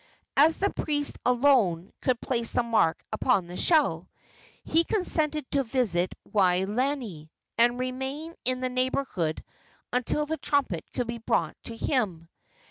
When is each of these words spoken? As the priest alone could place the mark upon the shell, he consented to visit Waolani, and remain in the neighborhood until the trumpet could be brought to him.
As 0.35 0.57
the 0.57 0.71
priest 0.73 1.19
alone 1.27 1.91
could 2.01 2.19
place 2.19 2.53
the 2.53 2.63
mark 2.63 3.05
upon 3.11 3.45
the 3.45 3.55
shell, 3.55 4.09
he 4.63 4.83
consented 4.83 5.45
to 5.51 5.63
visit 5.63 6.15
Waolani, 6.27 7.29
and 7.59 7.77
remain 7.77 8.33
in 8.43 8.61
the 8.61 8.69
neighborhood 8.69 9.43
until 9.93 10.25
the 10.25 10.37
trumpet 10.37 10.85
could 10.91 11.05
be 11.05 11.19
brought 11.19 11.55
to 11.65 11.77
him. 11.77 12.29